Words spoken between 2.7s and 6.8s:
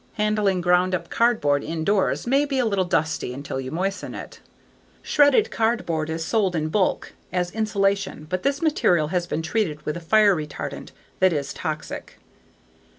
dusty until you moisten it. Shredded cardboard is sold in